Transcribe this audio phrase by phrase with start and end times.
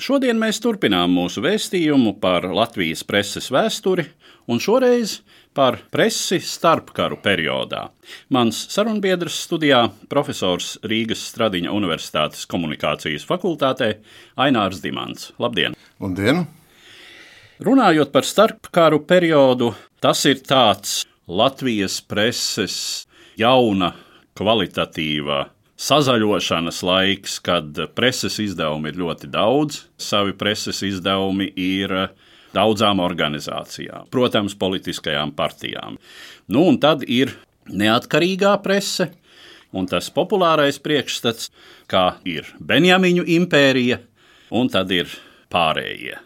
[0.00, 4.06] Šodien mēs turpinām mūsu vēstījumu par Latvijas preses vēsturi
[4.48, 5.18] un šoreiz
[5.52, 7.82] par presi starpkaru periodā.
[8.32, 9.82] Mans sarunbiedrs studijā-
[10.14, 13.98] profesors Rīgas Stradiņa Universitātes komunikācijas fakultātē
[14.38, 15.32] Ainārs Dimants.
[15.38, 15.76] Labdien!
[16.00, 16.46] Labdien!
[17.60, 23.92] Runājot par starpkaru periodu, tas ir tāds Latvijas preses jauna,
[24.34, 29.84] kvalitatīva sazaļošanas laiks, kad preses izdevumi ir ļoti daudz.
[30.00, 31.94] Savi preses izdevumi ir
[32.54, 35.96] daudzām organizācijām, protams, politiskajām partijām.
[36.50, 37.36] Nu, un tad ir
[37.70, 39.10] neatkarīgā prese,
[39.72, 41.50] un tas populārais priekšstats,
[41.90, 44.00] kā ir Benjamiņu impērija,
[44.50, 45.12] un tad ir
[45.50, 46.18] pārējie.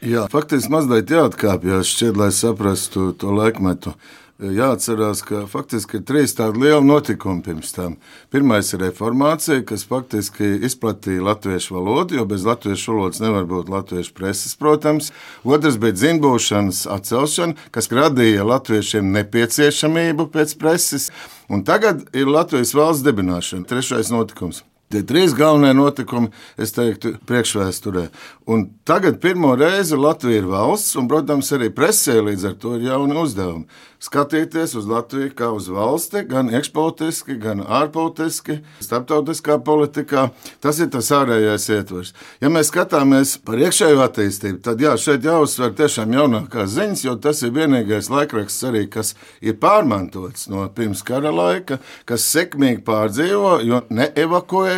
[0.00, 3.92] Jā, faktiski mazliet jāatkāpjas šķiet, lai saprastu to laikmetu
[4.40, 7.96] jāatcerās, ka faktiski ir trīs tādi lieli notikumi pirms tam.
[8.32, 14.14] Pirmais ir reformācija, kas faktiski izplatīja latviešu valodu, jo bez latviešu valodas nevar būt latviešu
[14.16, 15.12] preses, protams.
[15.44, 21.10] Otrs bija dzimbūšanas atcelšana, kas radīja latviešiem nepieciešamību pēc preses.
[21.50, 24.64] Un tagad ir Latvijas valsts dibināšana, trešais notikums.
[24.90, 28.08] Tie trīs galvenie notikumi, es teiktu, priekšvēsturē.
[28.50, 32.88] Un tagad pirmo reizi Latvija ir valsts, un, protams, arī presē līdz ar to ir
[32.88, 33.68] jauni uzdevumi
[34.00, 40.28] skatīties uz Latviju kā uz valsti, gan iekšpolitiski, gan ārpolitiski, starptautiskā politikā.
[40.64, 42.14] Tas ir tas ārējais ietvers.
[42.40, 47.42] Ja mēs skatāmies par iekšējo attīstību, tad jā, šeit jāuzsver tiešām jaunākās ziņas, jo tas
[47.44, 49.14] ir vienīgais laikraksts arī, kas
[49.44, 53.82] ir pārmantots no pirms kara laika, kas sekmīgi pārdzīvo, jo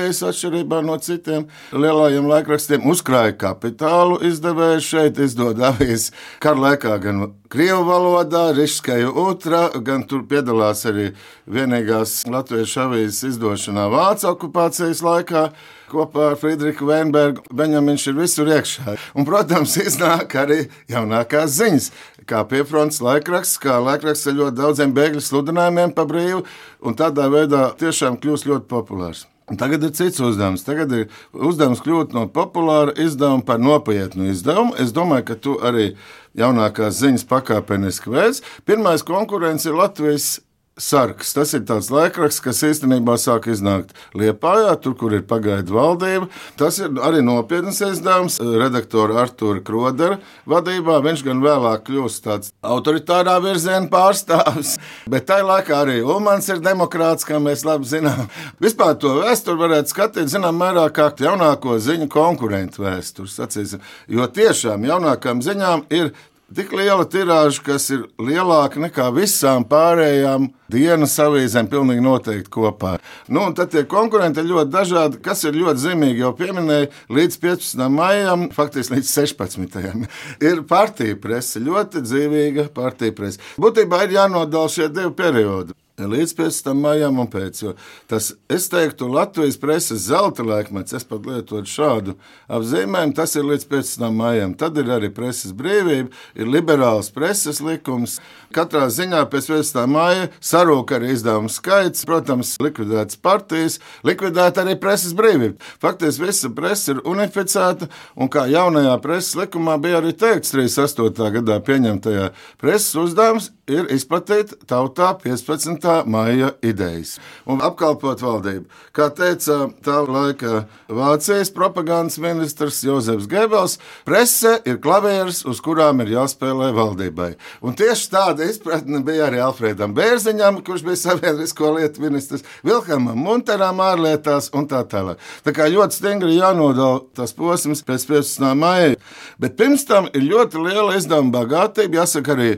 [0.03, 7.31] neevakuējas atšķirībā no citiem lielajiem laikrakstiem, uzkrāja kapitālu izdevēju šeit, izdod avīzes kara laikā gan
[7.53, 11.13] Krievu valodā, Rišskaja Utra, gan tur piedalās arī
[11.47, 15.51] vienīgās latviešu avīzes izdošanā Vācu okupācijas laikā.
[15.93, 18.95] Kopā ar Friedrichu Weinbergu Benjamins ir visur iekšā.
[19.13, 21.91] Un, protams, iznāk arī jaunākās ziņas,
[22.25, 26.47] kā piefrontes laikraksts, kā laikraksts ar ļoti daudziem bēgļu sludinājumiem pa brīvu,
[26.81, 29.27] un tādā veidā tiešām kļūst ļoti populārs.
[29.61, 30.65] Tagad ir cits uzdevums.
[30.67, 34.77] Tagad ir uzdevums kļūt no populāra izdevuma par nopietnu izdevumu.
[34.81, 35.93] Es domāju, ka tu arī
[36.39, 38.43] jaunākās ziņas pakāpeniski veids.
[38.69, 40.39] Pirmais konkurence ir Latvijas
[40.81, 41.35] Sarks.
[41.37, 46.31] Tas ir tāds laikraksts, kas īstenībā sāk iznākt Liepājā, tur, kur ir pagaidu valdība.
[46.57, 50.17] Tas ir arī nopietns izdevums redaktora Artura Krodera
[50.49, 50.97] vadībā.
[51.05, 54.79] Viņš gan vēlāk kļūst tāds autoritārā virziena pārstāvis,
[55.13, 58.25] bet tajā laikā arī Ulmans ir demokrāts, kā mēs labi zinām.
[58.63, 64.89] Vispār to vēsturi varētu skatīt, zinām, mērā kā jaunāko ziņu konkurentu vēsturi, sacīsim, jo tiešām
[64.89, 66.15] jaunākām ziņām ir
[66.57, 72.95] tik liela tirāža, kas ir lielāka nekā visām pārējām dienas avīzēm, pilnīgi noteikti kopā.
[73.33, 76.23] Nu, tad tie konkurenti ir ļoti dažādi, kas ir ļoti zīmīgi.
[76.25, 77.85] Jau pieminēju, līdz 15.
[77.93, 80.09] maijam, faktiski līdz 16.
[80.49, 83.43] ir partija presa, ļoti dzīvīga partija presa.
[83.61, 86.73] Būtībā ir jānodala šie divi periodi līdz 15.
[86.79, 87.63] maijam un pēc.
[88.09, 92.17] Tas, es teiktu, Latvijas preses zelta laikmets, es pat lietotu šādu
[92.49, 94.09] apzīmējumu, tas ir līdz 15.
[94.17, 94.55] maijam.
[94.59, 98.19] Tad ir arī preses brīvība, ir liberāls preses likums.
[98.55, 99.87] Katrā ziņā pēc 15.
[99.91, 105.59] maija sarūk arī izdevumu skaits, protams, likvidētas partijas, likvidēta arī preses brīvība.
[105.83, 111.33] Faktiski visa presa ir unificēta, un kā jaunajā preses likumā bija arī teikts 38.
[111.39, 117.17] gadā pieņemtajā preses uzdevums ir izplatīt tautā 15 maija idejas
[117.47, 118.67] un apkalpot valdību.
[118.95, 126.15] Kā teica tā laika Vācijas propagandas ministrs Jozefs Gebels, prese ir klavieris, uz kurām ir
[126.17, 127.33] jāspēlē valdībai.
[127.63, 133.81] Un tieši tāda izpratne bija arī Alfredam Bērziņam, kurš bija sabiedrisko lietu ministrs, Vilhelmam Munteram
[133.85, 135.21] ārlietās un tā tālāk.
[135.47, 138.47] Tā kā ļoti stingri jānodala tas posms pēc 15.
[138.59, 139.01] maija,
[139.43, 142.53] bet pirms tam ir ļoti liela izdevuma bagātība, jāsaka arī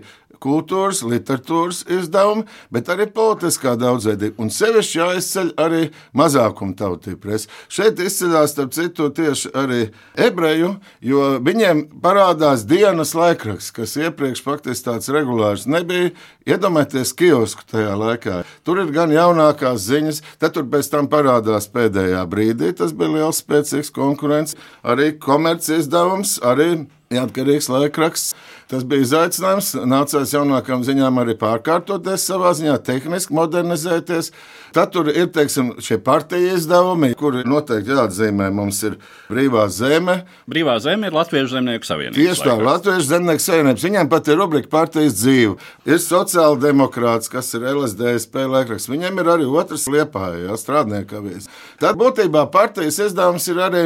[0.45, 2.45] kultūras, literatūras izdevumi,
[2.75, 4.37] bet arī politiskā daudzveidība.
[4.43, 5.83] Un sevišķi jāizceļ arī
[6.17, 7.51] mazākuma tautība presa.
[7.73, 9.81] Šeit izceļās, starp citu, tieši arī
[10.27, 10.75] ebreju,
[11.05, 16.13] jo viņiem parādās dienas laikraksts, kas iepriekš faktiski tāds regulārs nebija.
[16.45, 18.43] Iedomājieties kiosku tajā laikā.
[18.69, 22.75] Tur ir gan jaunākās ziņas, tad tur pēc tam parādās pēdējā brīdī.
[22.77, 28.35] Tas bija liels, spēcīgs konkurence, arī komercijas izdevums, arī neatkarīgs laikraksts.
[28.75, 29.69] Tas bija izaicinājums.
[29.87, 34.33] Nācās jaunākām ziņām arī pārkārtoties savā ziņā, tehniski modernizēties.
[34.75, 38.49] Tad tur ir teiksim, šie partiju izdevumi, kuri noteikti jāatzīmē.
[38.51, 38.97] Mums ir
[39.29, 40.17] brīvā zeme.
[40.51, 42.19] Brīvā zeme ir Latviešu zemnieku savienība.
[42.19, 43.85] Tieši tā, Latviešu zemnieku savienības.
[43.87, 45.55] Viņiem pat ir rubrika partijas dzīve.
[45.87, 48.91] Ir sociāla demokrāts, kas ir LSDSP laikraksts.
[48.91, 51.47] Viņiem ir arī otrs liepājā, strādnieku avies.
[51.79, 53.85] Tad būtībā partijas izdevums ir arī,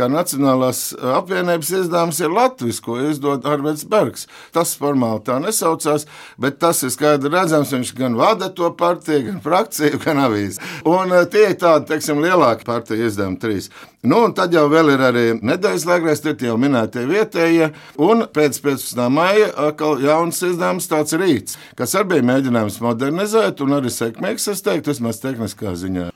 [0.00, 4.29] kā Nacionālās apvienības izdevums, ir Latvijas, ko izdod Arvids Bergs.
[4.54, 6.06] Tas formāli tā nesaucās,
[6.40, 7.72] bet tas ir skaidri redzams.
[7.74, 10.60] Viņš gan vada to partiju, gan frakciju, gan avīzi.
[10.90, 13.70] Un eh, tie ir tādi, teiksim, lielāki partiju izdevumi trīs.
[14.02, 17.68] Nu, un tad jau ir arī nedēļas laikraksts, tur jau minētie vietējie.
[18.00, 19.02] Un pēc 15.
[19.12, 24.64] maija atkal jauns izdevums, tāds rīts, kas arī bija mēģinājums modernizēt un arī sekmīgs, es
[24.64, 26.08] teiktu, vismaz tehniskā ziņā.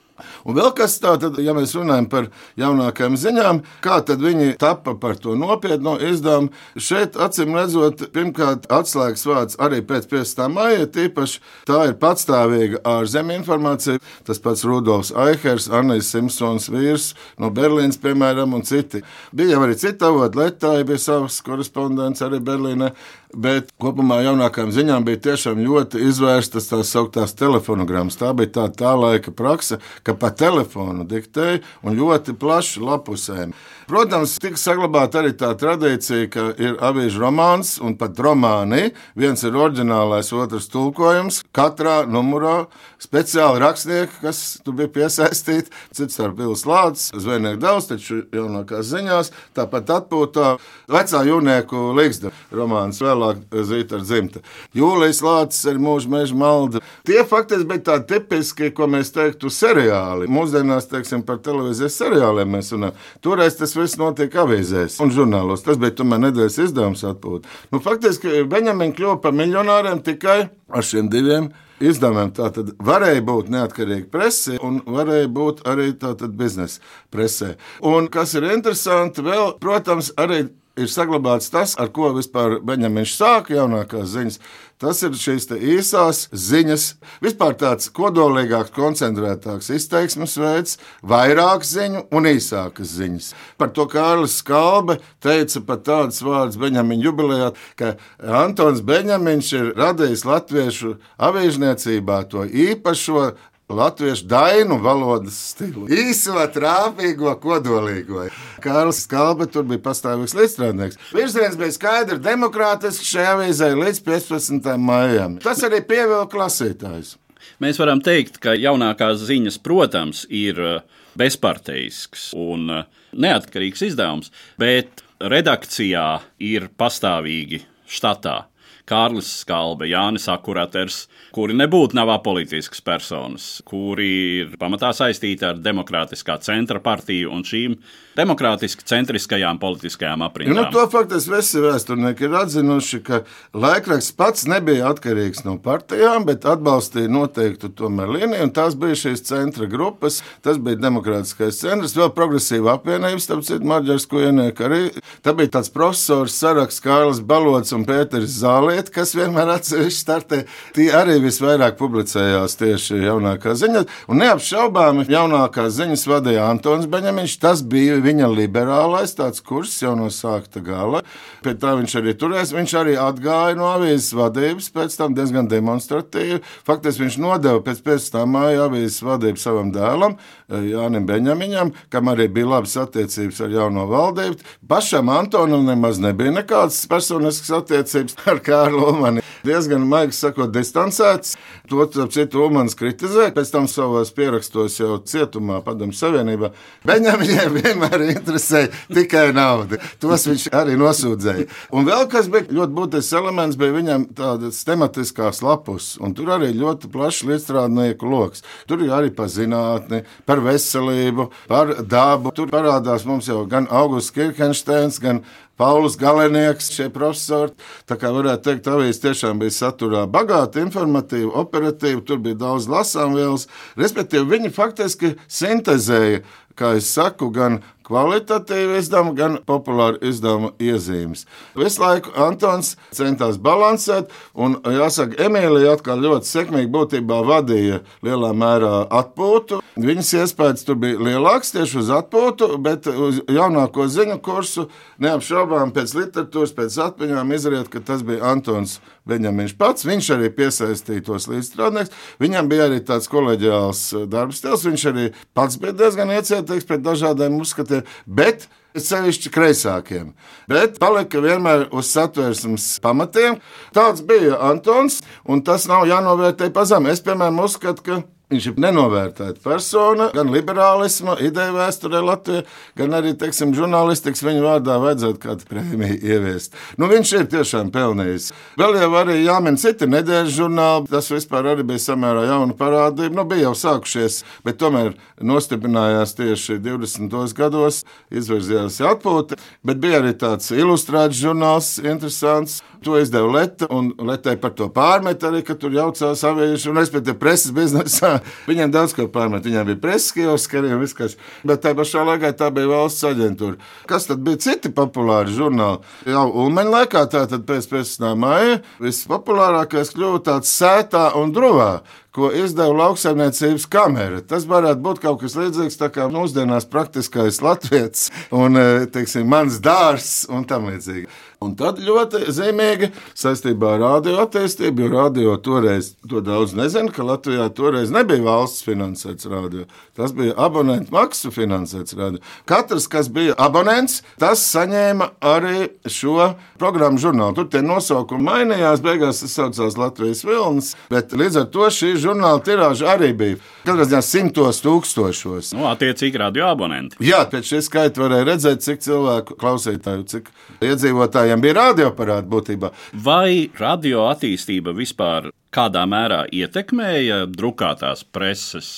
[0.45, 2.27] Un vēl kas tāds, ja mēs runājam par
[2.61, 6.51] jaunākajām ziņām, kā tad viņi tapa par to nopietnu izdevumu.
[6.77, 10.45] Šeit, acīm redzot, pirmkārt, atslēgas vārds arī pēc 15.
[10.53, 14.03] maija, tīpaši tā ir patstāvīga ārzemju informācija.
[14.27, 19.01] Tas pats Rudolfs Aihers, Annijas Simpsons vīrs no Berlīnas, piemēram, un citi.
[19.33, 22.93] Bija arī citi avoti, Letāja bija savs korespondents arī Berlīnē.
[23.35, 28.15] Bet kopumā jaunākajām ziņām bija tiešām ļoti izvērstas tās sauktās telefonogrammas.
[28.21, 33.55] Tā bija tā, tā laika praksa, ka pa telefonu diktēja un ļoti plaši lapusēm.
[33.85, 38.89] Protams, tika saglabāta arī tā tradīcija, ka ir avīžu romāns un pat romāni.
[39.13, 41.43] Viens ir oriģinālais, otrs tulkojums.
[41.53, 42.55] Katrā numurā
[43.01, 45.69] speciāli rakstnieki, kas tur bija piesaistīti.
[45.93, 49.29] Cits ar Pils Lācis, zvejnieku daudz, taču jaunākās ziņās.
[49.57, 50.55] Tāpat atpūtā
[50.91, 54.41] vecā jūnieku līgsta romāns vēlāk zīt ar dzimta.
[54.73, 56.81] Jūlijas Lācis ir mūža meža malda.
[57.05, 60.24] Tie faktiski bija tādi tipiski, ko mēs teiktu, seriāli.
[60.31, 62.97] Mūsdienās, teiksim, par televīzijas seriāliem mēs runājam.
[63.25, 65.65] Toreiz tas viss notiek avīzēs un žurnālos.
[65.65, 67.51] Tas bija tomēr nedēļas izdevums atpūta.
[67.71, 70.39] Nu, faktiski Benjamins kļuva par miljonāriem tikai
[70.69, 71.51] ar šiem diviem
[71.83, 72.33] izdevumiem.
[72.35, 75.91] Tā tad varēja būt neatkarīga presse, un varēja būt arī
[76.27, 76.81] biznesa
[77.13, 77.55] presē.
[77.85, 80.45] Un kas ir interesanti, vēl, protams, arī
[80.75, 84.39] ir saglabāts tas, ar ko vispār Benjamins sāka jaunākās ziņas.
[84.81, 86.85] Tas ir šīs īsās ziņas,
[87.23, 93.29] vispār tāds kodolīgāks, koncentrētāks izteiksmes veids, vairāk ziņu un īsākas ziņas.
[93.55, 97.95] Par to Kārlis Skalbe teica pat tādus vārdus Benjamina jubilejā, ka
[98.43, 103.29] Antons Benjamins ir radījis latviešu avīžniecībā to īpašo
[103.69, 105.87] latviešu dainu valodas stilu.
[105.89, 108.27] Īso, trāpīgo, kodolīgo.
[108.63, 110.99] Kārlis Kalbe tur bija pastāvīgs līdzstrādnieks.
[111.15, 114.71] Virziens bija skaidrs, demokrātisks šajā avīzē līdz 15.
[114.81, 115.39] maijam.
[115.43, 117.15] Tas arī pievilka lasītājus.
[117.61, 120.81] Mēs varam teikt, ka jaunākās ziņas, protams, ir uh,
[121.17, 126.09] bezparteisks un uh, neatkarīgs izdevums, bet redakcijā
[126.43, 128.43] ir pastāvīgi štatā
[128.85, 134.09] Kārlis Skalbe, Jānis Akuraters, kuri nebūtu nav apolitisks personas, kuri
[134.43, 137.79] ir pamatā saistīti ar demokrātiskā centra partiju un šīm
[138.15, 140.59] demokrātiski centriskajām politiskajām aprindām.
[140.59, 143.21] Nu, to faktiski visi vēsturnieki ir atzinuši, ka
[143.57, 149.25] laikraksts pats nebija atkarīgs no partijām, bet atbalstīja noteiktu tomēr līniju, un tās bija šīs
[149.27, 154.81] centra grupas, tas bija demokrātiskais centrs, vēl progresīva apvienība, starp citu, Marģers Kujeniek arī.
[155.25, 158.37] Tā bija tāds profesors saraksts Kārlis Balots un Pēteris
[158.75, 160.37] Zāliet, kas vienmēr atsevišķi startē.
[160.75, 167.61] Tie arī visvairāk publicējās tieši jaunākā ziņa, un neapšaubāmi jaunākās ziņas vadīja Antons Beņemiņš, tas
[167.63, 171.05] bija viņa liberālais tāds kurs jau no sākta gala.
[171.45, 172.51] Pēc tā viņš arī turēs.
[172.55, 176.41] Viņš arī atgāja no avīzes vadības, pēc tam diezgan demonstratīvi.
[176.67, 178.25] Faktiski viņš nodeva pēc 15.
[178.27, 180.17] māja avīzes vadību savam dēlam,
[180.49, 184.43] eh, Jānim Beņamiņam, kam arī bija labas attiecības ar jauno valdību.
[184.67, 189.21] Pašam Antonam nemaz nebija nekādas personiskas attiecības ar Kārlu Ulmani.
[189.45, 191.35] Diezgan maigi sakot, distancēts.
[191.69, 196.51] To citu Ulmans kritizē, pēc tam savos pierakstos jau cietumā, padomu savienībā.
[196.85, 199.77] Beņamiņiem vienmēr interesēja tikai nauda.
[200.01, 201.45] Tos viņš arī nosūdzēja.
[201.77, 206.51] Un vēl kas bija ļoti būtisks elements, bija viņam tādas tematiskās lapus, un tur arī
[206.57, 208.45] ļoti plašs līdzstrādnieku lokus.
[208.69, 212.33] Tur ir arī par zinātni, par veselību, par dabu.
[212.33, 215.21] Tur parādās mums jau gan Augusts Kirkensteins, gan
[215.55, 217.53] Pauls Galenieks, šie profesori.
[217.87, 223.47] Tā kā varētu teikt, avīzes tiešām bija saturā bagāta, informatīva, operatīva, tur bija daudz lasāmvielas.
[223.79, 231.25] Respektīvi, viņi faktiski sintezēja kā es saku, gan kvalitatīvu izdevumu, gan populāru izdevumu iezīmes.
[231.57, 238.73] Visu laiku Antons centās balansēt, un jāsaka, Emīlija atkal ļoti sekmīgi būtībā vadīja lielā mērā
[238.89, 239.61] atpūtu.
[239.75, 244.69] Viņas iespējas tur bija lielāks tieši uz atpūtu, bet uz jaunāko ziņu kursu
[245.03, 249.85] neapšaubām pēc literatūras, pēc atmiņām izriet, ka tas bija Antons Beņemins pats.
[249.85, 251.93] Viņš arī piesaistīja tos līdzstrādniekus.
[252.23, 254.65] Viņam bija arī tāds koleģiāls darbs stils.
[254.65, 255.05] Viņš arī
[255.37, 257.74] pats bija diezgan iecietīgs pret dažādiem uzskatiem
[258.05, 260.09] bet sevišķi kreisākiem.
[260.51, 263.39] Bet palika vienmēr uz satversmes pamatiem.
[263.75, 266.91] Tāds bija Antons, un tas nav jānovērtē pa zemu.
[266.91, 272.41] Es, piemēram, uzskatu, ka Viņš ir nenovērtēta persona, gan liberālisma, ideja vēsturē Latvijā,
[272.73, 276.57] gan arī, teiksim, žurnālistikas viņa vārdā vajadzētu kādu prēmiju ieviest.
[276.81, 278.31] Nu, viņš ir tiešām pelnījis.
[278.57, 283.13] Vēl jau arī jāmin citi nedēļas žurnāli, tas vispār arī bija samērā jauna parādība.
[283.19, 287.13] Nu, bija jau sākušies, bet tomēr nostiprinājās tieši 20.
[287.37, 292.63] gados, izvirzījās atpūta, bet bija arī tāds ilustrēts žurnāls, interesants.
[292.85, 296.91] To izdeva Leta, un Letai par to pārmet arī, ka tur jaucās avieši, un es
[296.93, 299.45] pēc tam preses biznesā Viņiem daudz ko pārmet.
[299.47, 301.17] Viņiem bija preses kioski, arī viss, kas.
[301.47, 303.57] Bet tajā pašā laikā tā bija valsts aģentūra.
[303.89, 305.81] Kas tad bija citi populāri žurnāli?
[306.13, 311.71] Jau Ulmaņa laikā, tātad pēc pēc tam māja, vispopulārākais kļuva tāds sētā un druvā
[312.15, 314.21] ko izdeva lauksaimniecības kamera.
[314.23, 320.25] Tas varētu būt kaut kas līdzīgs kā mūsdienās praktiskais latviečs un e, teiksim, mans dārzs
[320.31, 321.09] un tam līdzīgi.
[321.43, 327.05] Un tad ļoti zīmīgi saistībā ar radio attīstību, jo radio toreiz to daudz nezina, ka
[327.05, 329.65] Latvijā toreiz nebija valsts finansēts radio.
[329.97, 332.21] Tas bija abonentu maksu finansēts radio.
[332.49, 336.31] Katrs, kas bija abonents, tas saņēma arī šo
[336.61, 337.35] programmu žurnālu.
[337.37, 342.41] Tur tie nosaukumi mainījās, beigās tas saucās Latvijas vilnis, bet līdz ar to šī žurnāla
[342.45, 345.53] tirāža arī bija katrā ziņā simtos tūkstošos.
[345.57, 346.99] Nu, attiecīgi radio abonenti.
[347.03, 350.29] Jā, pēc šī skaita varēja redzēt, cik cilvēku klausītāju, cik
[350.65, 352.71] iedzīvotājiem bija radioaparāti būtībā.
[353.05, 358.69] Vai radio attīstība vispār kādā mērā ietekmēja drukātās preses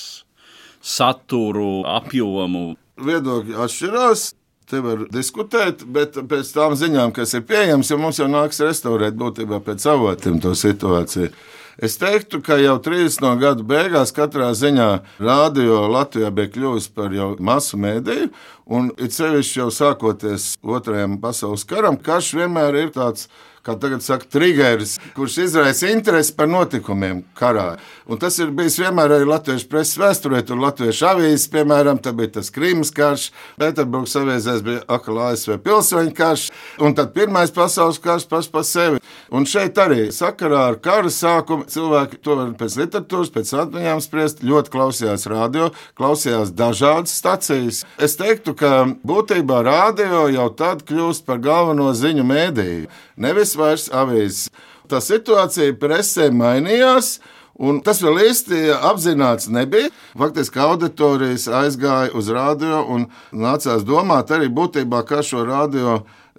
[0.80, 2.72] saturu, apjomu?
[2.98, 4.32] Viedokļi atšķirās.
[4.68, 9.16] Te var diskutēt, bet pēc tām ziņām, kas ir pieejamas, jau mums jau nāks restaurēt
[9.16, 11.30] būtībā pēc avotiem to situāciju.
[11.78, 14.86] Es teiktu, ka jau 30 no gadu beigās katrā ziņā
[15.22, 18.32] rādio Latvijā bija kļuvusi par jau masu mēdīju,
[18.74, 23.28] un it sevišķi jau sākoties otrajam pasaules karam, karš vienmēr ir tāds
[23.68, 27.76] kā tagad saka, triggers, kurš izraisa interesi par notikumiem karā.
[28.08, 30.40] Un tas ir bijis vienmēr arī Latvijas preses vēsturē.
[30.48, 33.28] Tur Latvijas avīzes, piemēram, bija tas Krimas karš,
[33.60, 36.48] Pēterburgas avīzēs bija akla ASV pilsoņu karš,
[36.80, 39.02] un tad Pirmais pasaules karš pats par sevi.
[39.34, 44.40] Un šeit arī sakarā ar kara sākumu cilvēki to var pēc literatūras, pēc atmiņām spriest,
[44.46, 47.82] ļoti klausījās radio, klausījās dažādas stacijas.
[48.00, 48.72] Es teiktu, ka
[49.04, 52.88] būtībā radio jau tad kļūst par galveno ziņu mēdīju.
[53.18, 54.48] Nevis vairs avīzes.
[54.88, 57.18] Tā situācija presē mainījās.
[57.58, 59.90] Un tas vēl īsti apzināts nebija.
[60.18, 65.96] Faktiski auditorijas aizgāja uz radio un nācās domāt arī būtībā, kā šo radio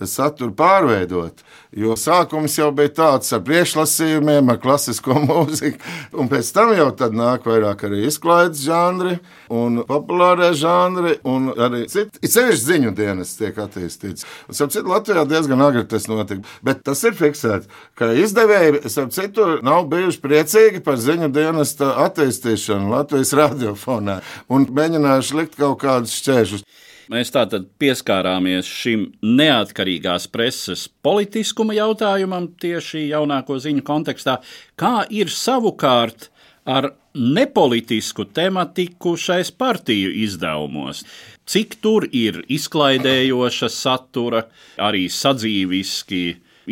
[0.08, 1.44] saturu pārveidot.
[1.76, 5.82] Jo sākums jau bija tāds ar priekšlasījumiem, ar klasisko mūziku,
[6.18, 9.20] un pēc tam jau nāk vairāk arī izklaides žanri
[9.54, 14.26] un populārie žanri, un arī citi sevišķi ziņu dienas tiek attīstīts.
[14.48, 19.14] Un, starp citu, Latvijā diezgan agri tas notika, bet tas ir fiksēts, ka izdevēji, starp
[19.16, 26.18] citu, nav bijuši priecīgi par ziņu dienas attīstīšanu Latvijas radiofonā un mēģinājuši likt kaut kādus
[26.22, 26.66] šķēršļus.
[27.10, 34.36] Mēs tātad pieskārāmies šim neatkarīgās preses politiskuma jautājumam tieši jaunāko ziņu kontekstā,
[34.78, 36.28] kā ir savukārt
[36.70, 41.02] ar nepolitisku tematiku šais partiju izdevumos.
[41.50, 44.44] Cik tur ir izklaidējoša satura,
[44.78, 46.24] arī sadzīviski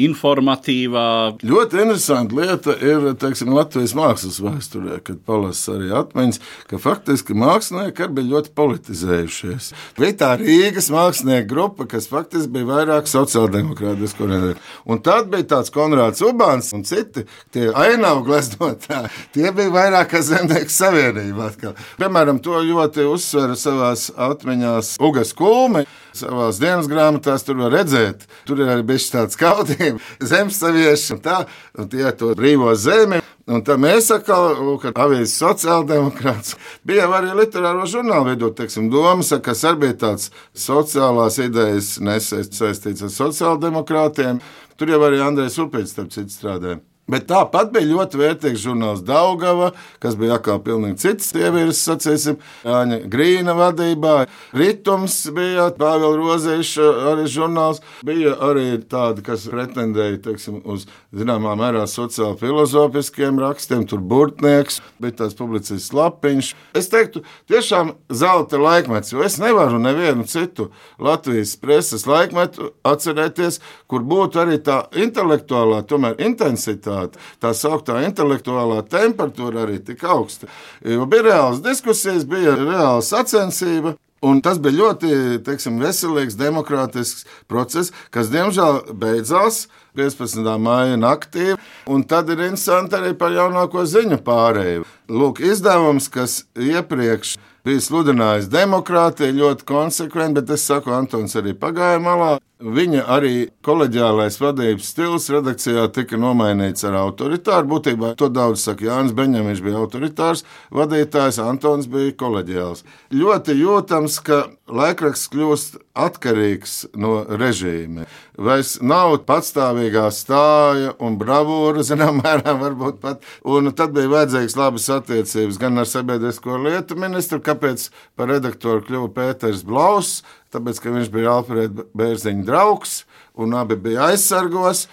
[0.05, 1.07] informatīvā.
[1.47, 8.05] Ļoti interesanta lieta ir teiksim, Latvijas mākslas vēsturē, kad palasa arī atmiņas, ka faktiski mākslinieki
[8.05, 9.71] arī bija ļoti politizējušies.
[9.97, 14.55] Bija tā Rīgas mākslinieku grupa, kas faktiski bija vairāk sociāldemokrātiski.
[14.87, 17.25] Un tad bija tāds Konrāds Ubāns un citi
[17.55, 19.13] ainavu gleznotāji.
[19.35, 21.51] Tie bija vairāk kā zemnieku savienība.
[21.51, 21.77] Atkal.
[21.99, 25.85] Piemēram, to ļoti uzsver savās atmiņās Ugas Kulmi
[26.17, 31.39] savā dienas grāmatā tur var redzēt, tur ir arī bijis tāds kautījums, zemesavieši un tā,
[31.77, 33.23] un tie to brīvo zemi.
[33.47, 39.63] Un tā mēs atkal, lūk, avīzes sociāldemokrāts, bija arī literāro žurnālu vedot, teiksim, domas, kas
[39.69, 44.43] arī bija tāds sociālās idejas nesaistīts ar sociāldemokrātiem.
[44.75, 46.81] Tur jau arī Andrēs Upīts, starp citu, strādāja.
[47.07, 49.69] Bet tāpat bija ļoti vērtīgs žurnāls Daugava,
[50.03, 52.35] kas bija atkal pilnīgi cits sievietes, sacīsim,
[52.67, 54.15] Jāņa Grīna vadībā.
[54.57, 57.79] Ritums bija Pāvila Rozēša arī žurnāls.
[58.07, 60.83] Bija arī tādi, kas pretendēja, teiksim, uz
[61.15, 66.51] zināmā mērā sociāli filozofiskiem rakstiem, tur burtnieks, bija tāds publicists lapiņš.
[66.75, 74.03] Es teiktu, tiešām zelta laikmets, jo es nevaru nevienu citu Latvijas preses laikmetu atcerēties, kur
[74.03, 77.19] būtu arī tā intelektuālā, tomēr intensitāte universitāte.
[77.39, 80.47] Tā sauktā intelektuālā temperatūra arī tik augsta.
[80.83, 83.95] Jo bija reāls diskusijas, bija reāla sacensība.
[84.25, 90.41] Un tas bija ļoti teiksim, veselīgs, demokrātisks process, kas diemžēl beidzās 15.
[90.57, 91.53] maija naktī.
[91.85, 94.87] Un tad ir interesanti arī par jaunāko ziņu pārēju.
[95.07, 97.37] Lūk, izdevums, kas iepriekš
[97.67, 102.37] bija sludinājis demokrātiju ļoti konsekventi, bet es saku, Antons arī pagāja malā.
[102.57, 107.69] Viņa arī kolēģiālais vadības stils redakcijā tika nomainīts ar autoritāru.
[107.69, 110.41] Būtībā to daudz saka Jānis Beņģemis bija autoritārs
[110.73, 112.81] vadītājs, Antons bija kolēģiāls.
[113.13, 114.39] Ļoti jūtams, ka
[114.73, 118.07] laikraksts kļūst atkarīgs no režīma.
[118.41, 123.21] Vairs nav patstāvīgā stāja un bravūra, zināmā mērā, varbūt pat.
[123.45, 129.13] Un tad bija vajadzīgs labas attiecības gan ar sabiedrisko lietu ministru, kāpēc par redaktoru kļuva
[129.13, 130.23] Pēters Blaus,
[130.53, 133.01] tāpēc, ka viņš bija Alfrēda Bērziņa draugs
[133.37, 134.87] un abi bija aizsargos.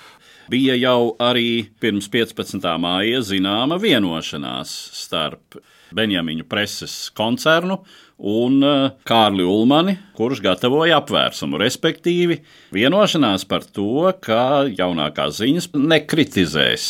[0.53, 2.61] Bija jau arī pirms 15.
[2.81, 5.57] māja zināma vienošanās starp
[5.95, 7.79] Benjamīnu preses koncernu
[8.19, 12.41] un eh, Kārli Ulmani, kurš gatavoja apvērsumu, respektīvi
[12.75, 16.87] vienošanās par to, ka jaunākās ziņas nekritizēs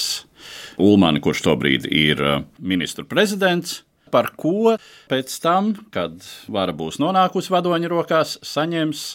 [0.82, 3.83] Ulmani, kurš tobrīd ir eh, ministru prezidents,
[4.14, 4.76] par ko
[5.10, 9.06] pēc tam, kad vara būs nonākusi vadoņa rokās, saņems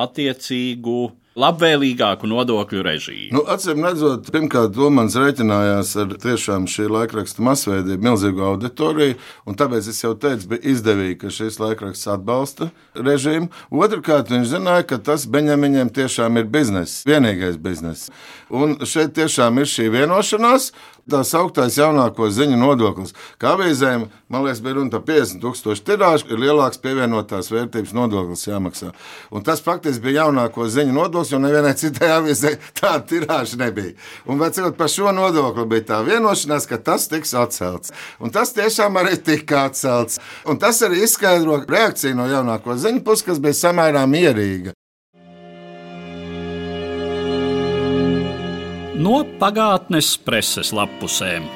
[0.00, 1.00] attiecīgu
[1.38, 3.30] labvēlīgāku nodokļu režīmu.
[3.36, 9.16] Nu, Atcīm redzot, pirmkārt, Domans rēķinājās ar tiešām šī laikraksta masveidību, milzīgu auditoriju,
[9.46, 13.50] un tāpēc es jau teicu, bija izdevīgi, ka šis laikraksts atbalsta režīmu.
[13.70, 18.10] Otrakārt, viņš zināja, ka tas Beņamiņiem tiešām ir bizness, vienīgais bizness.
[18.50, 20.72] Un šeit tiešām ir šī vienošanās,
[21.10, 23.14] tā sauktais jaunāko ziņu nodoklis.
[23.40, 28.46] Kā avīzēm, man liekas, bija runa par 50 tūkstošu tirāžu, ir lielāks pievienotās vērtības nodoklis
[28.48, 28.92] jāmaksā.
[29.34, 33.96] Un tas faktiski bija jaunāko ziņu nodoklis, jo nevienai citai avīzē tāda tirāža nebija.
[34.30, 37.94] Un vecot par šo nodokli bija tā vienošanās, ka tas tiks atcelts.
[38.22, 40.22] Un tas tiešām arī tika atcelts.
[40.48, 44.74] Un tas arī izskaidro reakciju no jaunāko ziņu puses, kas bija samērā mierīga.
[49.00, 51.48] No pagātnes preses lapusēm.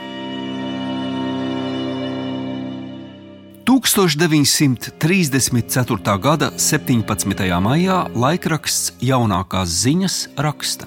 [3.64, 6.18] 1934.
[6.20, 7.60] gada 17.
[7.64, 10.86] maijā laikraksts Jaunākās ziņas raksta: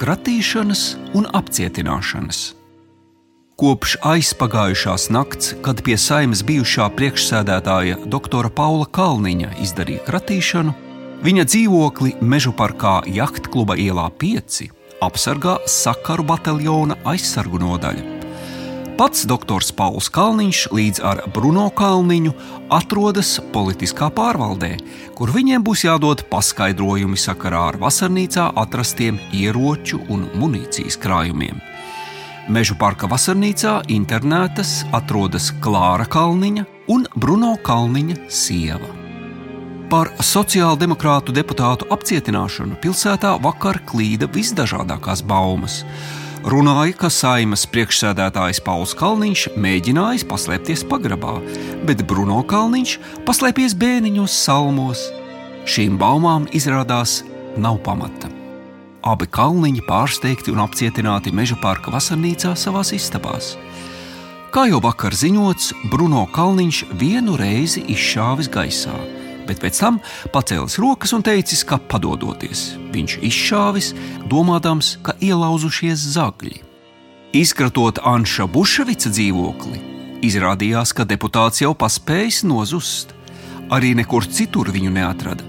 [0.00, 2.54] Kratīšanas un apcietināšanas.
[3.60, 10.72] Kopš aizpagājušās nakts, kad pie saimnes bijušā priekšsēdētāja doktora Paula Kalniņa izdarīja kratīšanu,
[11.20, 18.20] viņa dzīvokli Mežu parkā Jahtkluba ielā 5 apsargā sakaru bataljona aizsargu nodaļa.
[19.00, 22.34] Pats doktors Pauls Kalniņš līdz ar Bruno Kalniņu
[22.76, 24.74] atrodas politiskā pārvaldē,
[25.16, 31.64] kur viņiem būs jādod paskaidrojumi sakarā ar vasarnīcā atrastiem ieroču un munīcijas krājumiem.
[32.52, 39.09] Mežu parka vasarnīcā internētas atrodas Klāra Kalniņa un Bruno Kalniņa sieva.
[39.90, 45.80] Par sociāldemokrātu deputātu apcietināšanu pilsētā vakar klīda visdažādākās baumas.
[46.46, 51.34] Runāja, ka saimas priekšsēdētājs Pauls Kalniņš mēģinājis paslēpties pagrabā,
[51.90, 52.94] bet Bruno Kalniņš
[53.26, 55.02] paslēpies bēniņos salmos.
[55.66, 57.24] Šīm baumām izrādās
[57.58, 58.30] nav pamata.
[59.02, 63.56] Abi kalniņi pārsteigti un apcietināti meža parka vasarnīcā savās istabās.
[64.54, 68.94] Kā jau vakar ziņots, Bruno Kalniņš vienu reizi izšāvis gaisā
[69.50, 70.00] bet pēc tam
[70.34, 72.70] pacēlis rokas un teicis, ka padodoties.
[72.94, 73.92] Viņš izšāvis,
[74.30, 76.60] domādams, ka ielauzušies zagļi.
[77.36, 79.78] Izkratot Anša Buševica dzīvokli,
[80.26, 83.14] izrādījās, ka deputāts jau paspējis nozust.
[83.70, 85.46] Arī nekur citur viņu neatrada.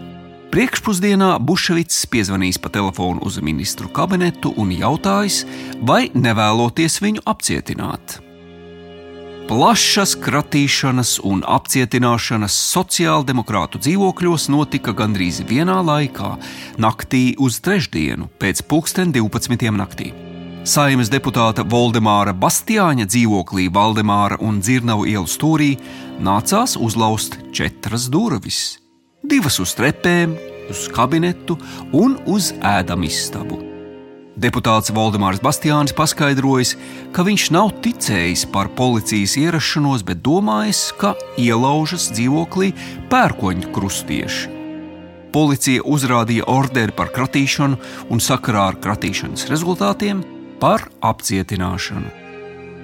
[0.52, 5.46] Priekšpusdienā Buševits piezvanīs pa telefonu uz ministru kabinetu un jautājis,
[5.80, 8.20] vai nevēloties viņu apcietināt.
[9.50, 16.36] Plašas kratīšanas un apcietināšanas sociāldemokrātu dzīvokļos notika gandrīz vienā laikā,
[16.82, 19.72] naktī uz trešdienu, pēc pulksten 12.
[19.76, 20.12] naktī.
[20.62, 25.72] Saimas deputāta Valdemāra Bastiāņa dzīvoklī Valdemāra un Dzirnavu ielu stūrī
[26.22, 28.78] nācās uzlauzt četras durvis.
[29.26, 30.38] Divas uz trepēm,
[30.70, 31.58] uz kabinetu
[31.98, 33.71] un uz ēdamistabu.
[34.40, 36.78] Deputāts Valdemārs Bastiānis paskaidrojis,
[37.12, 42.72] ka viņš nav ticējis par policijas ierašanos, bet domājis, ka ielaužas dzīvoklī
[43.12, 44.58] pērkoņu krustieši.
[45.36, 47.78] Policija uzrādīja orderi par kratīšanu
[48.12, 50.24] un sakarā ar kratīšanas rezultātiem
[50.64, 52.12] par apcietināšanu.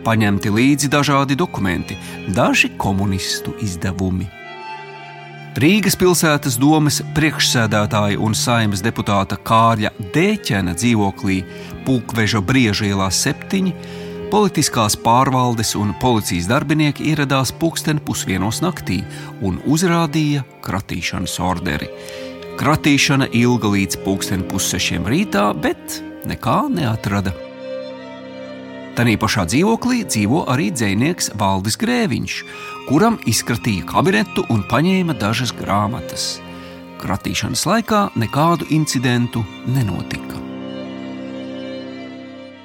[0.03, 1.97] Paņemti līdzi dažādi dokumenti,
[2.35, 4.36] daži komunistu izdevumi.
[5.57, 11.37] Rīgas pilsētas domes priekšsēdētāja un saimnes deputāta Kārļa Dēķena dzīvoklī
[11.87, 13.73] Pulkveža brieža ielā septiņi
[14.29, 18.99] politiskās pārvaldes un policijas darbinieki ieradās pulksten pusdienos naktī
[19.41, 21.89] un uzrādīja kratīšanas orderi.
[22.61, 27.33] Kratīšana ilga līdz pulksten pussešiem rītā, bet nekā neatrada.
[28.97, 32.37] Tanī pašā dzīvoklī dzīvo arī dzinieks Valdis Grēviņš,
[32.87, 36.25] kuram izkratīja kabinetu un paņēma dažas grāmatas.
[36.97, 40.41] Kratīšanas laikā nekādu incidentu nenotika.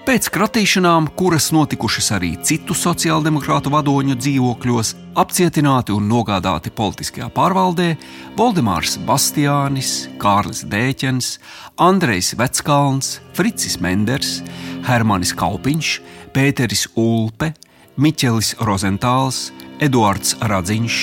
[0.02, 4.88] Pēc kratīšanām, kuras notikušas arī citu sociāldemokrātu vadoņu dzīvokļos,
[5.20, 7.92] apcietināti un nogādāti politiskajā pārvaldē
[8.40, 11.36] Valdemārs Bastiānis, Kārlis Dēķens,
[11.86, 14.40] Andrejs Veckalns, Fricis Menders,
[14.88, 15.92] Hermanis Kalpiņš,
[16.32, 17.50] Pēteris Ulpe,
[18.00, 19.50] Miķelis Rozentāls,
[19.84, 20.94] Eduards Radziņš,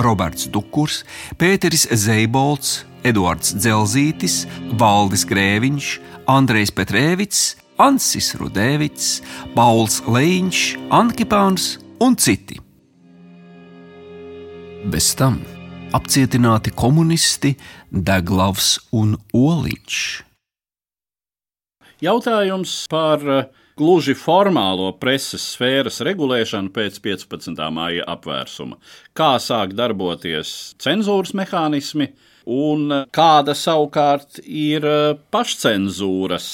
[0.00, 1.02] Roberts Dukurs,
[1.36, 4.46] Pēteris Zeibolds, Eduards Dzelzītis,
[4.80, 5.90] Valdis Grēviņš,
[6.32, 7.42] Andrejs Petrēvits,
[7.76, 9.10] Ansis Rudēvits,
[9.52, 11.68] Pauls Leņš, Ankipāns
[12.00, 12.56] un citi.
[14.88, 15.42] Bez tam
[15.92, 17.52] apcietināti komunisti
[17.92, 20.02] Deglavs un Oliņš.
[22.08, 23.20] Jautājums par
[23.78, 27.60] gluži formālo preses sfēras regulēšanu pēc 15.
[27.74, 28.78] māja apvērsuma.
[29.16, 32.10] Kā sāk darboties cenzūras mehānismi
[32.48, 34.86] un kāda savukārt ir
[35.34, 36.50] pašcensūras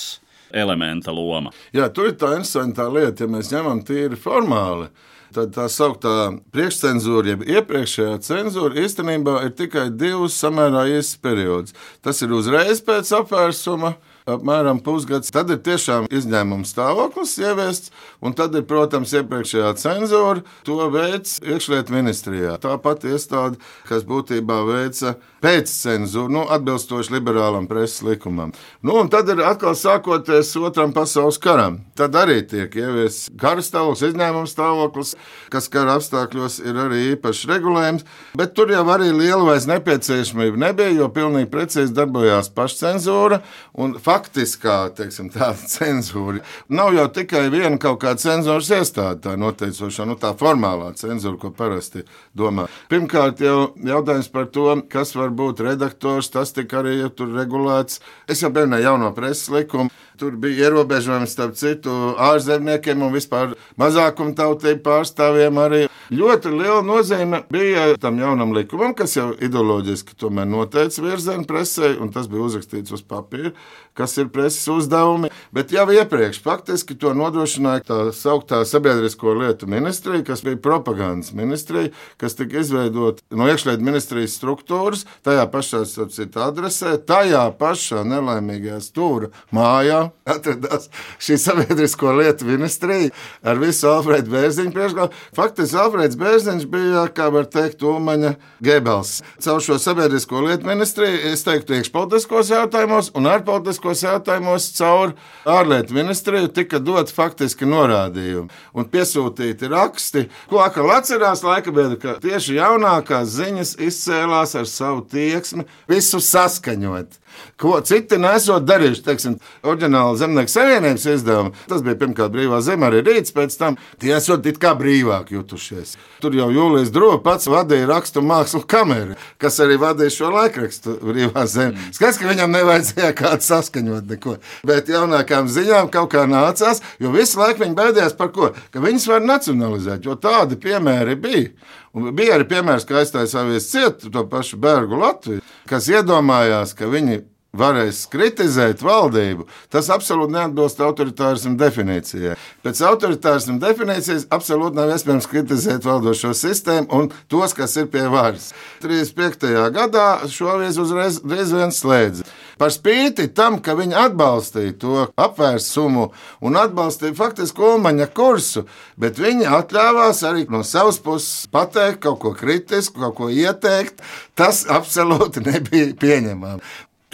[0.55, 1.55] elementa loma?
[1.75, 4.91] Jā, tur ir tā interesantā lieta, ja mēs ņemam tīri formāli.
[5.35, 11.75] Tad tā sauktā priekšcensūra, jeb iepriekšējā cenzūra, īstenībā ir tikai divs samērā īsts periods.
[12.07, 13.97] Tas ir uzreiz pēc apvērsuma,
[14.29, 15.33] apmēram pusgads.
[15.35, 17.93] Tad ir tiešām izņēmuma stāvoklis ieviests,
[18.25, 20.45] un tad ir, protams, iepriekšējā cenzūra.
[20.69, 22.57] To veids iekšlietu ministrijā.
[22.63, 28.55] Tā pati iestāde, kas būtībā veica pēccenzūru, nu, atbilstoši liberālam preses likumam.
[28.81, 31.83] Nu, un tad ir atkal sākoties otram pasaules karam.
[31.99, 35.13] Tad arī tiek ieviests kara stāvoklis, izņēmuma stāvoklis,
[35.53, 38.09] kas kara apstākļos ir arī īpašs regulējums.
[38.41, 43.43] Bet tur jau arī liela vairs nepieciešamība nebija, jo pilnīgi precīzi darbojās pašcensūra.
[43.85, 45.31] Un faktiskā teiksim,
[45.75, 51.39] cenzūra nav jau tikai viena kaut kāda cenzūras iestāde, tā noteicošā, nu, tā formālā cenzūra,
[51.41, 52.05] ko parasti
[52.37, 52.69] domā.
[52.93, 58.01] Pirmkārt, jau jautājums par to, kas var būt redaktors, tas tika arī ja regulēts.
[58.31, 59.91] Es jau pieminēju jauno preses likumu.
[60.19, 61.91] Tur bija ierobežojumi starp citu
[62.23, 65.59] ārzemniekiem un vispār mazākumtautību pārstāvjiem.
[65.59, 65.81] Arī
[66.15, 70.15] ļoti liela nozīme bija tam jaunam likumam, kas jau ideoloģiski
[70.47, 73.51] noteica virzienu presē, un tas bija uzrakstīts uz papīra,
[73.95, 75.33] kas ir preses uzdevumi.
[75.55, 81.91] Bet jau iepriekš faktiski to nodrošināja tā sauktā sabiedrisko lietu ministrija, kas bija propagandas ministrija,
[82.17, 89.35] kas tika izveidota no iekšlietu ministrijas struktūras, tajā pašā citu adresē, tajā pašā nelaimīgajā stūra
[89.55, 90.89] mājā atradās
[91.23, 93.11] šī sabiedrisko lietu ministrija
[93.45, 95.11] ar visu Alfredu Bērziņu priekšgalā.
[95.37, 99.19] Faktiski Alfreds Bērziņš bija, kā var teikt, Umaņa Gebels.
[99.45, 105.15] Caur šo sabiedrisko lietu ministriju, es teiktu, iekšpolitiskos jautājumos un ārpolitiskos jautājumos caur
[105.49, 112.17] ārlietu ministriju tika dot faktiski norādījumi un piesūtīti raksti, ko atkal atcerās laika biedri, ka
[112.23, 117.21] tieši jaunākās ziņas izcēlās ar savu tieksmi visu saskaņot
[117.61, 119.05] ko citi nesot darījuši.
[119.05, 123.79] Teiksim, oriģināli zemnieku savienības izdevumi, tas bija pirmkārt brīvā zeme, arī rīts pēc tam.
[124.03, 125.97] Tie esot it kā brīvāk jutušies.
[126.23, 131.47] Tur jau Jūlijas Droba pats vadīja rakstu mākslu kameru, kas arī vadīja šo laikrakstu brīvā
[131.51, 131.75] zeme.
[131.75, 131.95] Mm.
[131.97, 134.37] Skaidrs, ka viņam nevajadzēja kādu saskaņot neko.
[134.67, 138.53] Bet jaunākām ziņām kaut kā nācās, jo visu laiku viņi baidījās par ko?
[138.75, 141.55] Ka viņas var nacionalizēt, jo tādi piemēri bija.
[141.95, 146.89] Un bija arī piemērs, ka aizstāja savies cietu to pašu Bergu Latviju, kas iedomājās, ka
[146.91, 147.21] viņi
[147.55, 152.37] varēs kritizēt valdību, tas absolūti neatbilst autoritārismu definīcijai.
[152.65, 158.53] Pēc autoritārismu definīcijas absolūti nav iespējams kritizēt valdošo sistēmu un tos, kas ir pie varas.
[158.85, 159.53] 35.
[159.75, 162.27] gadā šo avīzi uzreiz vien slēdza.
[162.59, 166.07] Par spīti tam, ka viņi atbalstīja to apvērsumu
[166.47, 168.65] un atbalstīja faktiski Omaņa kursu,
[169.01, 174.03] bet viņi atļāvās arī no savas puses pateikt kaut ko kritisku, kaut ko ieteikt.
[174.39, 176.63] Tas absolūti nebija pieņemami.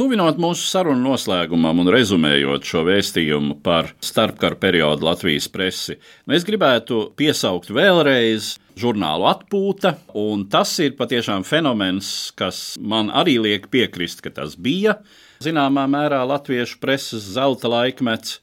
[0.01, 7.03] Tuvinot mūsu sarunu noslēgumam un rezumējot šo vēstījumu par starpkara periodu Latvijas presi, mēs gribētu
[7.21, 14.33] piesaukt vēlreiz žurnālu atpūta, un tas ir patiešām fenomens, kas man arī liek piekrist, ka
[14.39, 14.97] tas bija
[15.45, 18.39] zināmā mērā latviešu preses zelta laikmets.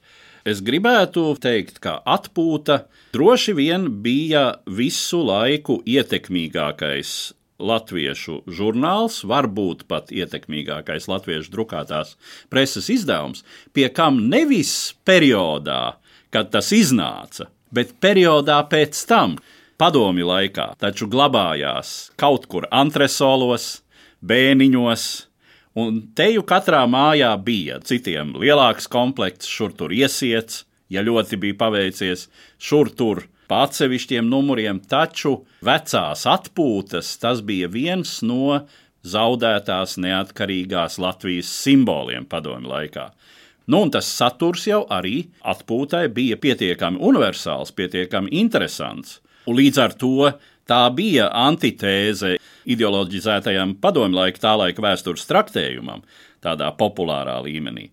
[0.46, 2.84] Es gribētu teikt, ka atpūta
[3.18, 4.44] droši vien bija
[4.78, 7.16] visu laiku ietekmīgākais
[7.58, 12.14] latviešu žurnāls, varbūt pat ietekmīgākais latviešu drukātās
[12.52, 13.44] preses izdevums,
[13.74, 15.98] pie kam nevis periodā,
[16.30, 19.36] kad tas iznāca, bet periodā pēc tam,
[19.78, 23.80] padomi laikā, taču glabājās kaut kur antresolos,
[24.22, 25.06] bēniņos.
[25.78, 32.26] Un teju katrā mājā bija citiem lielāks komplekts, šur tur iesiets, ja ļoti bija paveicies,
[32.58, 38.60] šur tur pa atsevišķiem numuriem, taču vecās atpūtas tas bija viens no
[39.08, 43.08] zaudētās neatkarīgās Latvijas simboliem padomju laikā.
[43.68, 49.18] Nu, un tas saturs jau arī atpūtai bija pietiekami universāls, pietiekami interesants.
[49.48, 50.30] Un līdz ar to
[50.68, 52.36] tā bija antitēze
[52.68, 56.00] ideoloģizētajam padomju laika tā laika vēstures traktējumam,
[56.44, 57.88] tādā populārā līmenī.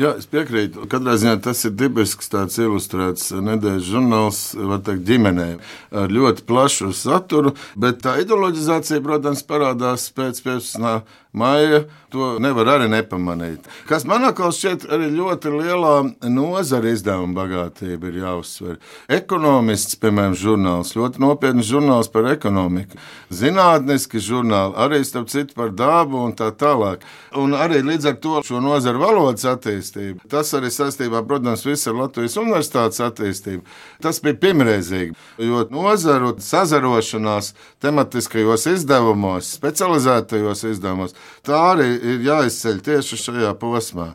[0.00, 0.86] Jā, es piekrītu.
[0.88, 5.48] Katrā ziņā tas ir dabisks, tāds ilustrēts nedēļas žurnāls, var teikt, ģimenē
[5.92, 11.02] ar ļoti plašu saturu, bet tā ideoloģizācija, protams, parādās pēc 15
[11.36, 11.84] maija.
[12.10, 13.68] To nevar arī nepamanīt.
[13.86, 15.92] Kas manā skatījumā šķiet arī ļoti lielā
[16.26, 18.80] nozara izdevuma bagātība ir jāuzsver.
[19.14, 22.98] Ekonomists, piemēram, žurnāls, ļoti nopietns žurnāls par ekonomiku.
[23.30, 27.06] Zinātniski žurnāli, arī starp citu par dabu un tā tālāk.
[27.38, 29.89] Un arī līdz ar to šo nozaru valodas attīstību.
[30.30, 33.64] Tas arī saistībā, protams, viss ar Latvijas universitātes attīstību.
[34.02, 43.18] Tas bija pirmreizīgi, jo nozaru sazarošanās tematiskajos izdevumos, specializētajos izdevumos, Tā arī ir jāizceļ tieši
[43.24, 44.12] šajā posmā.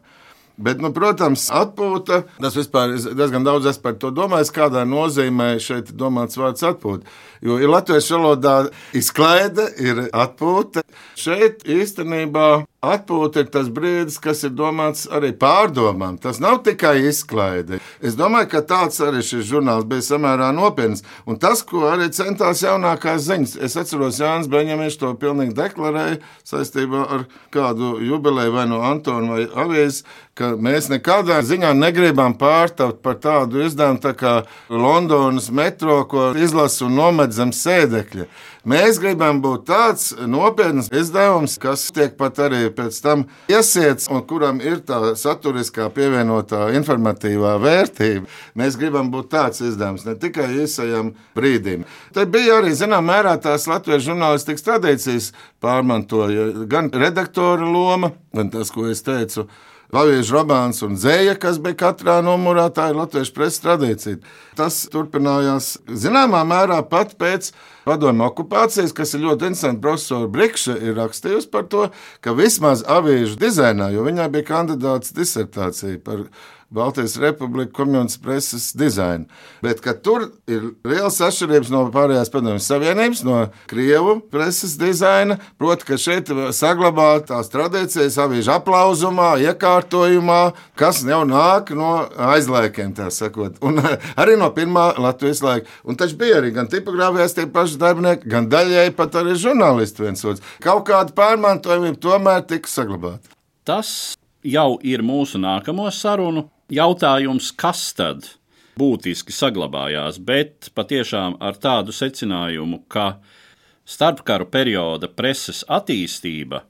[0.56, 2.22] Bet, nu, protams, atpūta.
[2.40, 3.68] Tas vispār diezgan daudz.
[3.74, 7.04] Es par to domāju, kādā nozīmē šeit domāts vārds atpūta.
[7.44, 8.54] Jo ir latviešu valodā
[8.96, 10.86] izklaide, ir atpūta.
[11.20, 12.48] Šeit īstenībā
[12.84, 16.20] Atpūta ir tas brīdis, kas ir domāts arī pārdomām.
[16.22, 17.80] Tas nav tikai izklaide.
[18.04, 21.02] Es domāju, ka tāds arī šis žurnāls bija samērā nopietns.
[21.26, 27.08] Un tas, ko arī centās jaunākās ziņas, es atceros, Jānis Beņģevičs to pilnīgi deklarēja saistībā
[27.18, 30.04] ar kādu jubileju vai no Antona vai Avijas,
[30.38, 34.36] ka mēs nekādā ziņā negribam pārtapt par tādu izdevumu tā kā
[34.70, 38.28] Londonas metro, ko izlasa un nomet zem sēdekļa.
[38.66, 44.58] Mēs gribam būt tāds nopietns izdevums, kas tiek pat arī pēc tam iesiets un kuram
[44.58, 48.26] ir tā saturiskā pievienotā informatīvā vērtība.
[48.58, 51.84] Mēs gribam būt tāds izdevums ne tikai īsajam brīdim.
[52.18, 55.30] Te bija arī zināmā mērā tās latviešu žurnālistikas tradīcijas
[55.62, 59.46] pārmantoja gan redaktora loma, gan tas, ko es teicu
[59.94, 64.18] Latvijas romāns un dzēja, kas bija katrā numurā, tā ir latviešu preses tradīcija.
[64.58, 67.52] Tas turpinājās zināmā mērā pat pēc
[67.86, 69.82] padomju okupācijas, kas ir ļoti interesanti.
[69.84, 71.88] Profesora Brikša ir rakstījusi par to,
[72.26, 76.28] ka vismaz avīžu dizainā, jo viņai bija kandidāts disertācija par
[76.76, 79.26] Baltijas Republikas komunistas preses dizainu.
[79.64, 83.38] Bet tur ir liels atšķirības no pārējās padomju savienības, no
[83.72, 85.38] krievu preses dizaina.
[85.62, 90.42] Proti, ka šeit saglabāt tās tradīcijas, avīžu aplauzumā, iekārtojumā,
[90.80, 91.94] kas jau nāk no
[92.32, 93.62] aizlaikiem, tā sakot.
[93.66, 93.80] Un
[94.22, 95.72] arī no pirmā Latvijas laika.
[95.88, 100.28] Un taču bija arī gan tipogrāfijas tie paši darbinieki, gan daļēji pat arī žurnālisti viens
[100.28, 100.44] otrs.
[100.64, 103.32] Kaut kāda pārmantojuma tomēr tika saglabāta.
[103.66, 103.90] Tas
[104.46, 108.30] jau ir mūsu nākamo sarunu jautājums, kas tad
[108.80, 113.20] būtiski saglabājās, bet patiešām ar tādu secinājumu, ka
[113.86, 116.64] starpkaru perioda preses attīstība,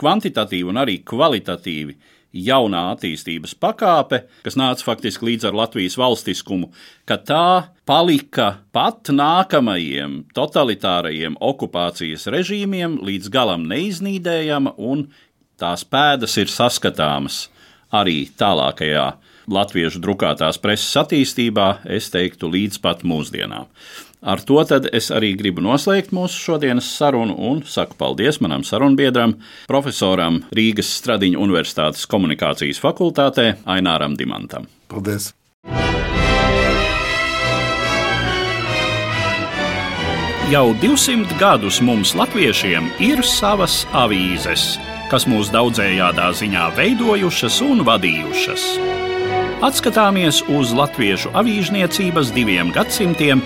[0.00, 1.98] kvantitatīvi un arī kvalitatīvi
[2.32, 6.70] jaunā attīstības pakāpe, kas nāca faktiski līdz ar Latvijas valstiskumu,
[7.04, 7.48] ka tā
[7.86, 15.10] palika pat nākamajiem totalitārajiem okupācijas režīmiem līdz galam neiznīdējama un
[15.60, 17.44] tās pēdas ir saskatāmas
[17.92, 19.10] arī tālākajā
[19.50, 23.70] latviešu drukātās preses attīstībā, es teiktu, līdz pat mūsdienām.
[24.22, 24.60] Ar to
[24.94, 29.34] es arī gribu noslēgt mūsu šodienas sarunu un saku paldies manam sarunbiedram,
[29.66, 34.70] profesoram Rīgas Stradiņu Universitātes komunikācijas fakultātē Aināram Dimantam.
[34.86, 35.32] Paldies!
[40.52, 44.74] Jau 200 gadus mums, latviešiem, ir savas avīzes,
[45.08, 48.66] kas mūs daudzējādā ziņā veidojušas un vadījušas.
[49.62, 53.38] Atskatāmies uz latviešu avīžniecības diviem gadsimtiem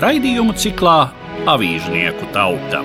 [0.00, 1.10] Raidījumu ciklā
[1.44, 2.80] Avīžnieku tauta.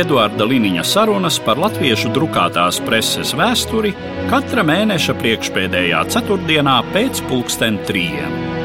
[0.00, 3.92] Eduarda Liniņa sarunas par latviešu drukātās preses vēsturi
[4.32, 8.59] katra mēneša priekšpēdējā ceturtdienā pēc pulksten trījiem.